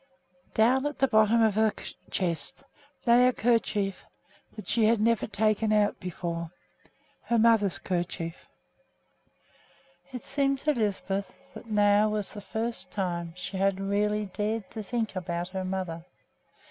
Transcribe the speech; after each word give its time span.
Down 0.55 0.87
at 0.87 0.97
the 0.97 1.05
very 1.05 1.25
bottom 1.27 1.43
of 1.43 1.53
the 1.53 1.71
chest 2.09 2.63
lay 3.05 3.27
a 3.27 3.31
kerchief 3.31 4.03
that 4.55 4.67
she 4.67 4.85
had 4.85 4.99
never 4.99 5.27
taken 5.27 5.71
out 5.71 5.99
before, 5.99 6.49
her 7.25 7.37
mother's 7.37 7.77
kerchief. 7.77 8.35
It 10.11 10.23
seemed 10.23 10.57
to 10.61 10.73
Lisbeth 10.73 11.31
that 11.53 11.67
now 11.67 12.09
was 12.09 12.33
the 12.33 12.41
first 12.41 12.91
time 12.91 13.33
she 13.35 13.57
had 13.57 13.79
really 13.79 14.25
dared 14.25 14.71
to 14.71 14.81
think 14.81 15.15
about 15.15 15.49
her 15.49 15.63
mother. 15.63 16.03